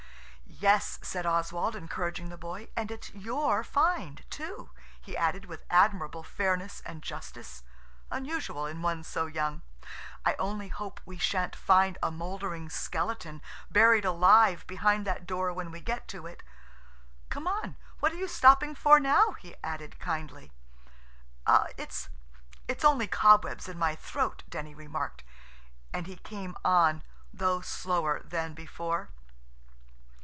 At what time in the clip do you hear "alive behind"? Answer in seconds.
14.05-15.07